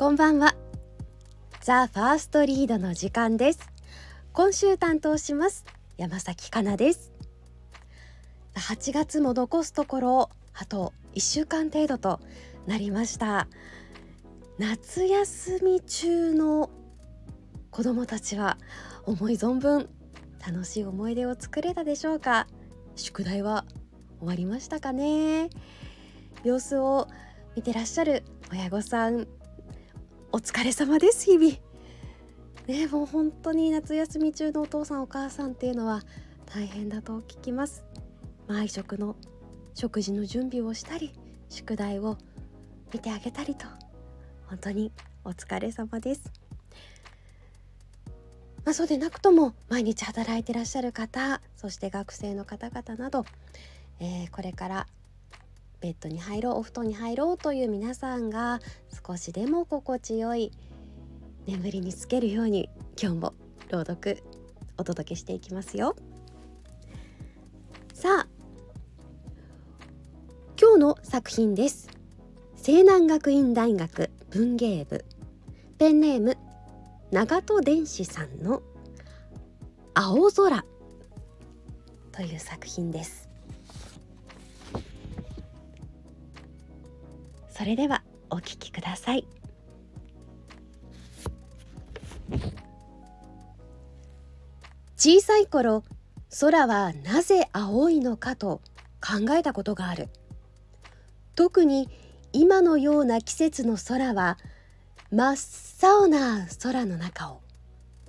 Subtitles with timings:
[0.00, 0.54] こんばんは。
[1.60, 3.68] ザ・ファーストリードの時間です。
[4.32, 5.66] 今週担当します
[5.98, 7.12] 山崎かなです。
[8.54, 12.18] 8月も残すところあと1週間程度と
[12.66, 13.46] なりました。
[14.56, 16.70] 夏休み中の
[17.70, 18.56] 子供たちは
[19.04, 19.90] 思い存分
[20.40, 22.46] 楽しい思い出を作れたでしょうか？
[22.96, 23.66] 宿題は
[24.20, 25.50] 終わりましたかね？
[26.42, 27.06] 様子を
[27.54, 29.28] 見てらっしゃる親御さん
[30.32, 31.58] お疲れ様です日々。
[32.68, 36.02] ねもう本当に夏休み中のお父さんお母さんっていうのは
[36.46, 37.84] 大変だと聞きます。
[38.46, 39.16] 毎食の
[39.74, 41.12] 食事の準備をしたり
[41.48, 42.16] 宿題を
[42.92, 43.66] 見てあげたりと
[44.46, 44.92] 本当に
[45.24, 46.30] お疲れ様です。
[48.64, 53.24] まあ、そうでなくとも毎日働いてらっしゃる方そして学生の方々など、
[53.98, 54.86] えー、これから
[55.80, 58.60] ベッドに入ろうお布団に入ろうという皆さんが
[59.06, 60.52] 少しでも心地よい
[61.46, 62.68] 眠りにつけるように
[63.00, 63.34] 今日も
[63.70, 64.22] 朗読
[64.76, 65.96] お届けしていきますよ。
[67.94, 68.28] さあ
[70.60, 71.88] 今日の作品です。
[72.56, 75.04] 西南学院大学文芸部。
[75.78, 76.36] ペンネーム
[77.10, 78.62] 長門電子さんの
[79.94, 80.62] 青空
[82.12, 83.29] という作品です。
[87.60, 89.26] それではお聞きください。
[94.96, 95.84] 小さい頃
[96.40, 98.62] 空はなぜ青いのかと
[99.06, 100.08] 考えたことがある。
[101.36, 101.90] 特に
[102.32, 104.38] 今のような季節の空は
[105.12, 105.36] 真っ
[105.82, 107.42] 青な空の中を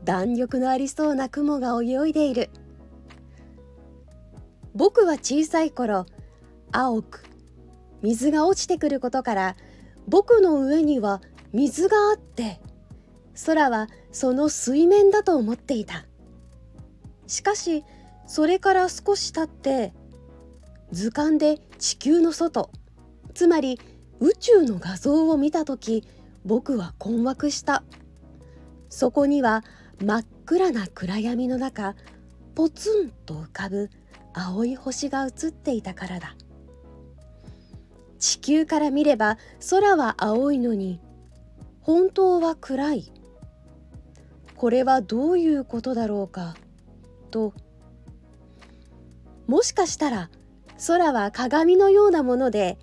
[0.06, 2.50] 弾力のありそうな雲が泳いでいる。
[4.74, 6.06] 僕は小さい頃
[6.72, 7.31] 青く
[8.02, 9.56] 水が落ちてくることから
[10.08, 11.22] 僕の上には
[11.54, 12.60] 水があって
[13.46, 16.06] 空はその水面だと思っていた。
[17.28, 17.84] しかし
[18.28, 19.94] それから少し経って
[20.92, 22.72] 図鑑で地球の外
[23.34, 23.80] つまり
[24.20, 26.04] 宇宙の画像を見た時
[26.44, 27.84] 僕は困惑した。
[28.90, 29.64] そこには
[30.04, 31.96] 真っ暗な暗闇の中
[32.56, 33.90] ポツンと浮かぶ
[34.34, 36.36] 青い星が映っていたからだ。
[38.22, 39.40] 地球から見れば
[39.72, 41.02] 空は青いのに
[41.82, 43.12] 本当は暗い。
[44.56, 46.56] これはどういうことだろうか
[47.32, 47.56] と。
[49.48, 50.30] もしかしたら
[50.88, 52.78] 空は鏡のようなもので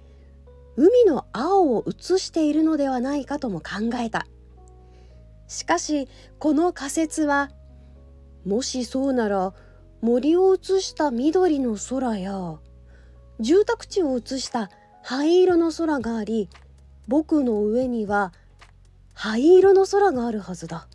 [0.77, 4.27] 海の青を映しているのではないかとも考えた。
[5.47, 6.09] しかし
[6.41, 7.50] この仮説は
[8.44, 9.54] もしそうなら
[10.00, 12.59] 森を映した緑の空や
[13.38, 14.69] 住宅地を映した
[15.03, 16.48] 灰色の空があり
[17.06, 18.32] 僕の上には
[19.14, 20.86] 灰色の空があるはずだ。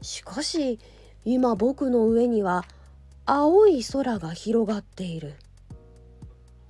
[0.00, 0.78] しかし
[1.24, 2.64] 今僕の上には
[3.26, 5.34] 青い空が広がっている。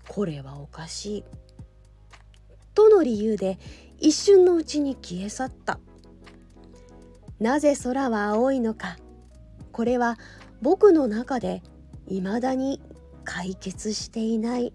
[0.08, 1.24] これはおかしい。
[2.74, 3.58] との理由で
[3.98, 5.78] 一瞬のうちに消え去った。
[7.40, 8.96] なぜ空は青いのか。
[9.70, 10.18] これは
[10.60, 11.62] 僕の中で
[12.08, 12.80] 未だに
[13.24, 14.72] 解決していない。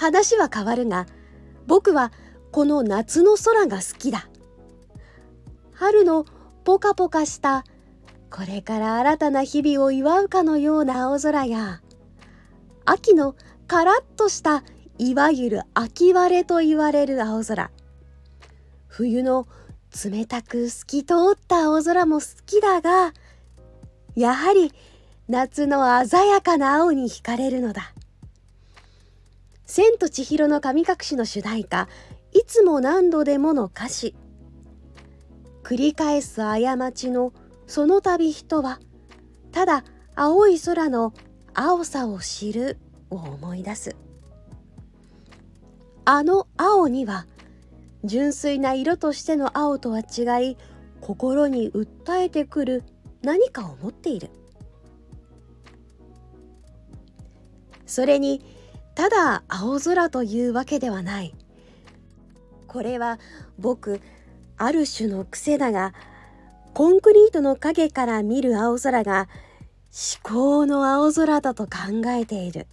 [0.00, 1.04] 話は変わるが
[1.66, 2.10] 僕は
[2.52, 4.30] この夏の空が好きだ。
[5.74, 6.24] 春の
[6.64, 7.66] ポカポカした
[8.30, 11.82] これから新たな日々を祝うかのような青空や
[12.86, 13.34] 秋の
[13.66, 14.64] カラッとした
[14.96, 17.70] いわゆる秋晴れと言われる青空。
[18.88, 19.46] 冬の
[20.02, 23.12] 冷たく透き通った青空も好きだが
[24.16, 24.72] やはり
[25.28, 27.92] 夏の鮮やかな青に惹かれるのだ
[29.70, 31.88] 「千と千尋の神隠し」の主題歌
[32.34, 34.16] 「いつも何度でも」の歌詞。
[35.62, 37.32] 繰り返す過ちの
[37.68, 38.80] その度人は
[39.52, 39.84] ただ
[40.16, 41.14] 青い空の
[41.54, 42.78] 青さを知る
[43.10, 43.96] を思い出す。
[46.04, 47.28] あの青には
[48.02, 50.56] 純粋な色としての青とは違い
[51.00, 52.82] 心に訴えてくる
[53.22, 54.30] 何かを持っている。
[57.86, 58.59] それに
[59.00, 61.34] ただ青空というわけではない。
[62.66, 63.18] これは
[63.58, 63.98] 僕
[64.58, 65.94] ある種の癖だが
[66.74, 69.26] コンクリートの影から見る青空が
[69.90, 72.66] 思考の青空だと考えている。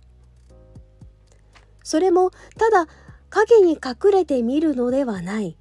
[1.81, 2.88] それもただ
[3.29, 5.56] 影に隠れて見るのではない。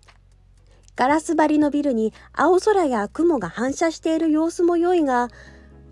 [0.97, 5.29] ガラス張りのビルに青空や雲が反射している様子も良いが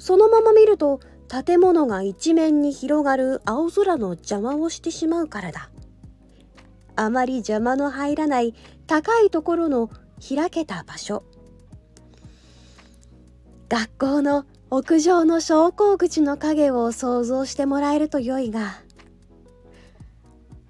[0.01, 0.99] そのまま見ると
[1.29, 5.71] 建物が一面に広がる青空の邪魔をしてしまうからだ。
[6.97, 8.55] あまり邪魔の入らない
[8.87, 9.91] 高いところの
[10.27, 11.25] 開けた場所。
[13.69, 18.81] 学校の屋上の昇降口の影を想像してもらえると良いが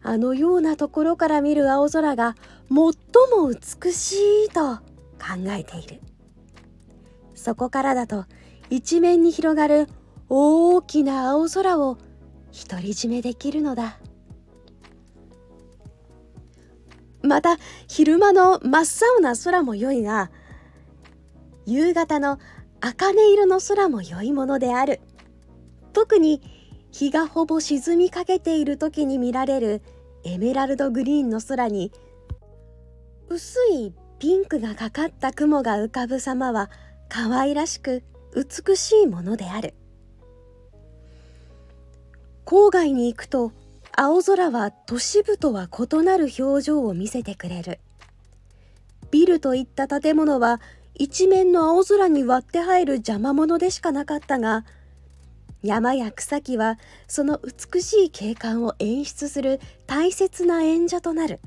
[0.03, 2.35] あのようなところから見る青空が
[2.69, 4.13] 最も美し
[4.47, 4.77] いと
[5.19, 6.01] 考えている。
[7.35, 8.25] そこからだと
[8.71, 9.89] 一面に広がる
[10.29, 11.99] 大きな青空を
[12.69, 13.99] 独り占めできるのだ。
[17.23, 17.57] また
[17.89, 20.31] 昼間の真っ青な空も良いが
[21.67, 22.39] 夕方の
[22.81, 25.01] 茜色の空も良いものである。
[25.93, 26.43] 特に
[26.91, 29.83] 日がほぼ沈みかけている時に見られる
[30.25, 31.93] エメラルドグリーンの空に
[33.29, 36.71] 薄いピンクがかかった雲が浮かぶ様は
[37.09, 38.03] 可愛らしく
[38.35, 39.75] 美しいものである。
[42.45, 43.53] 郊外に行くと
[43.97, 47.79] 青空は都市部とは異なる表情を見せてくれる。
[49.11, 50.61] ビルといった建物は
[50.95, 54.65] 一面の青空に割って入る邪魔者でしかなかったが
[55.63, 57.41] 山や草木はその
[57.73, 61.41] 美しい景観を演出する大切な演者となる。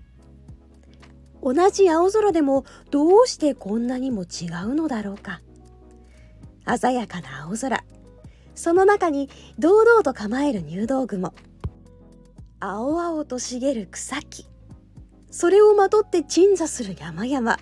[1.44, 5.42] 同じ青空でもどうしてこんなにも違うのだろうか。
[6.80, 7.84] 鮮やかな青空。
[8.58, 11.32] その中に堂々と構える入道雲。
[12.60, 14.48] 青々と茂る草木。
[15.30, 17.60] それをまとって鎮座する山々。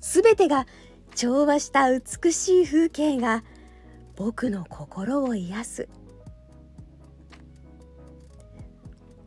[0.00, 0.66] すべてが
[1.14, 3.44] 調和した美しい風景が
[4.14, 5.88] 僕の心を癒す。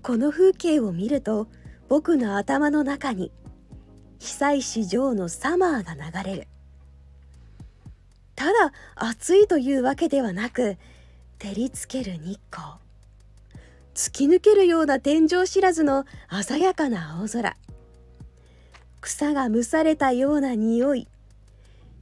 [0.03, 1.47] この風景を見ると
[1.89, 3.31] 僕の頭の中に
[4.19, 6.47] 久石譲のサマーが流れる。
[8.38, 10.78] ただ暑いというわけではなく
[11.39, 12.75] 照りつける日光。
[13.95, 16.06] 突き抜けるような天井知らずの
[16.44, 17.57] 鮮やかな青空。
[19.01, 21.07] 草が蒸されたような匂い。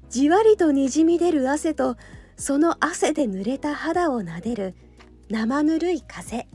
[0.09, 1.95] じわりとにじみ出る汗と
[2.35, 4.75] その汗で濡れた肌をなでる
[5.29, 6.47] 生ぬるい風。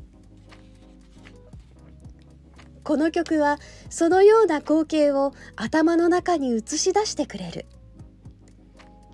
[2.84, 7.64] この曲はそのような光景を頭の中に映し出してくれる。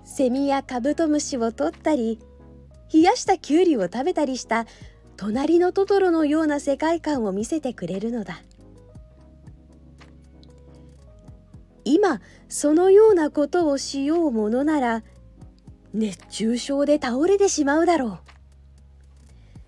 [0.07, 2.17] セミやカブトムシを取ったり
[2.91, 4.65] 冷やしたきゅうりを食べたりした
[5.17, 8.41] 隣のトトロのような世界観を見せてくれるのだ。
[11.83, 15.03] 今そのようなことをしようものなら
[15.93, 18.19] 熱中症で倒れてしまうだろう。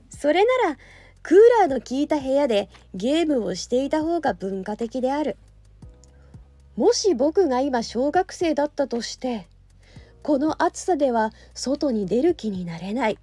[0.10, 0.78] それなら
[1.22, 5.38] クーラーの効いた部屋でゲームをしていた方が文化的である。
[6.78, 9.48] もし僕が今小学生だったとして
[10.22, 13.18] この暑さでは外に出る気になれない。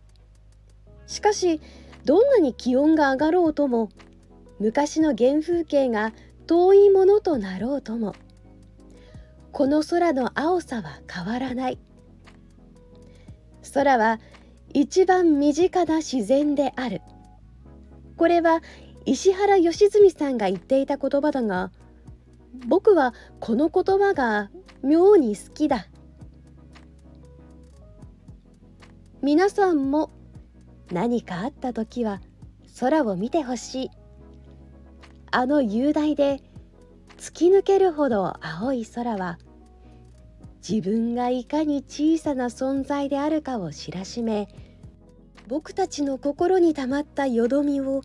[1.06, 1.60] しかし
[2.04, 3.90] どんなに気温が上がろうとも
[4.58, 6.12] 昔の原風景が
[6.46, 8.14] 遠いものとなろうとも
[9.52, 11.78] この空の青さは変わらない。
[13.72, 14.20] 空は
[14.72, 17.00] 一番身近な自然である。
[18.16, 18.60] これは
[19.06, 21.70] 石原良純さんが言っていた言葉だが
[22.66, 24.50] 僕はこの言葉が
[24.82, 25.86] 妙に好きだ。
[29.26, 30.10] 皆さんも
[30.92, 32.20] 何かあった時は
[32.78, 33.90] 空を見てほしい。
[35.32, 36.40] あの雄大で
[37.18, 39.38] 突き抜けるほど青い空は
[40.66, 44.46] 自分がいかに小さな存在であるかを知らしめ
[45.48, 48.02] 僕たちの心にたまったよどみを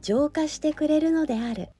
[0.00, 1.70] 浄化してくれるのである。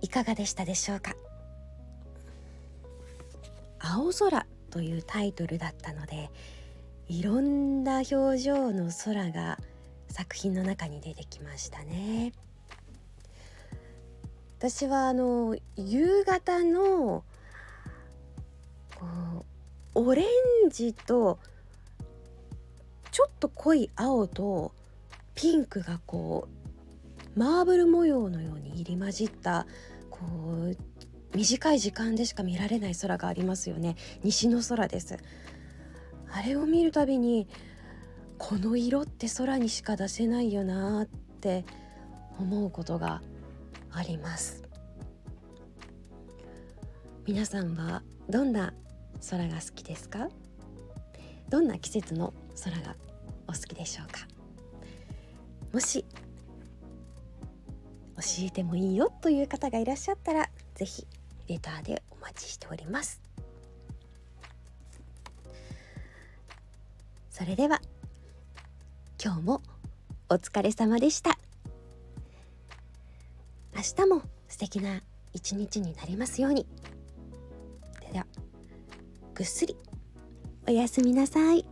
[0.00, 1.14] いかがでしたでしょうか？
[3.92, 6.30] 青空というタイトルだったので
[7.08, 9.58] いろんな表情の空が
[10.08, 12.32] 作品の中に出てきましたね。
[14.58, 17.24] 私はあの夕方の
[18.94, 19.06] こ
[19.94, 20.22] うオレ
[20.66, 21.38] ンジと
[23.10, 24.72] ちょっと濃い青と
[25.34, 26.46] ピンクがこ
[27.34, 29.66] うマーブル模様のように入り混じった
[30.10, 30.76] こう
[31.34, 33.96] 短い時間でしか見られない空がありますよね。
[34.22, 35.16] 西の空です。
[36.32, 37.48] あれを見るたびに
[38.38, 41.06] この色って空にしか出せないよなっ
[41.40, 41.64] て
[42.38, 43.22] 思うことが
[43.92, 44.62] あります。
[47.26, 48.72] 皆さんはどんな
[49.30, 50.28] 空が好きですか？
[51.48, 52.32] どんな季節の
[52.64, 52.96] 空が
[53.46, 54.26] お好きでしょうか？
[55.72, 56.04] もし
[58.16, 61.06] 教えてもいいよという方がいらっしゃったら是非
[61.50, 63.20] レターでお待ちしております。
[67.28, 67.80] それでは
[69.22, 69.62] 今日も
[70.28, 71.36] お疲れ様でした。
[73.74, 75.02] 明日も素敵な
[75.32, 76.68] 一日になりますように。
[78.12, 78.26] では
[79.34, 79.76] ぐっすり
[80.68, 81.66] おやすみなさい。